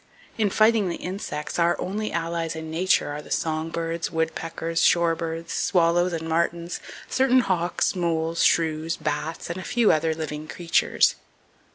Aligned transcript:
In 0.35 0.49
fighting 0.49 0.89
the 0.89 0.95
insects, 0.95 1.59
our 1.59 1.79
only 1.79 2.11
allies 2.11 2.55
in 2.55 2.71
nature 2.71 3.09
are 3.11 3.21
the 3.21 3.29
songbirds, 3.29 4.09
woodpeckers, 4.09 4.81
shore 4.83 5.13
birds, 5.13 5.53
swallows 5.53 6.11
and 6.11 6.27
martins, 6.27 6.79
certain 7.07 7.41
hawks, 7.41 7.95
moles, 7.95 8.41
shrews, 8.43 8.97
bats, 8.97 9.51
and 9.51 9.59
a 9.59 9.63
few 9.63 9.91
other 9.91 10.15
living 10.15 10.47
creatures. 10.47 11.17